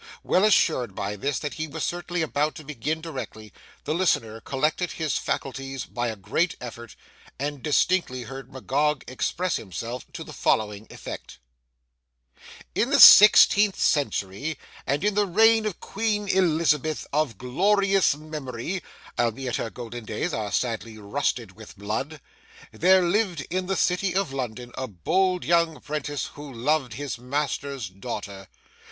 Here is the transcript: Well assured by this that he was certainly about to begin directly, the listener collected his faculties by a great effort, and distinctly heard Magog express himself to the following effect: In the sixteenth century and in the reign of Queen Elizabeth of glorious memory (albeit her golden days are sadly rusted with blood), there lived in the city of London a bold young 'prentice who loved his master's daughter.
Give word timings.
Well 0.23 0.43
assured 0.45 0.95
by 0.95 1.15
this 1.15 1.37
that 1.37 1.53
he 1.53 1.67
was 1.67 1.83
certainly 1.83 2.23
about 2.23 2.55
to 2.55 2.63
begin 2.63 3.01
directly, 3.01 3.53
the 3.83 3.93
listener 3.93 4.41
collected 4.41 4.93
his 4.93 5.15
faculties 5.15 5.85
by 5.85 6.07
a 6.07 6.15
great 6.15 6.55
effort, 6.59 6.95
and 7.37 7.61
distinctly 7.61 8.23
heard 8.23 8.51
Magog 8.51 9.03
express 9.07 9.57
himself 9.57 10.11
to 10.13 10.23
the 10.23 10.33
following 10.33 10.87
effect: 10.89 11.37
In 12.73 12.89
the 12.89 12.99
sixteenth 12.99 13.79
century 13.79 14.57
and 14.87 15.03
in 15.03 15.13
the 15.13 15.27
reign 15.27 15.67
of 15.67 15.79
Queen 15.79 16.27
Elizabeth 16.27 17.05
of 17.13 17.37
glorious 17.37 18.15
memory 18.15 18.81
(albeit 19.19 19.57
her 19.57 19.69
golden 19.69 20.03
days 20.05 20.33
are 20.33 20.51
sadly 20.51 20.97
rusted 20.97 21.51
with 21.51 21.77
blood), 21.77 22.19
there 22.71 23.03
lived 23.03 23.45
in 23.51 23.67
the 23.67 23.77
city 23.77 24.15
of 24.15 24.33
London 24.33 24.71
a 24.75 24.87
bold 24.87 25.45
young 25.45 25.79
'prentice 25.79 26.25
who 26.33 26.51
loved 26.51 26.93
his 26.93 27.19
master's 27.19 27.87
daughter. 27.87 28.47